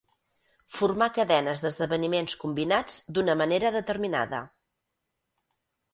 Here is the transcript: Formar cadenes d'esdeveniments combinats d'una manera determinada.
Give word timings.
Formar 0.77 1.07
cadenes 1.17 1.61
d'esdeveniments 1.65 2.35
combinats 2.45 2.97
d'una 3.19 3.37
manera 3.43 3.73
determinada. 3.79 4.41